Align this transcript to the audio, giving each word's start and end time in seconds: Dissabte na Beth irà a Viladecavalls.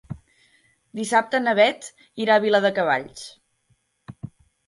Dissabte 0.99 1.41
na 1.43 1.53
Beth 1.59 1.89
irà 2.25 2.37
a 2.39 2.43
Viladecavalls. 2.45 3.27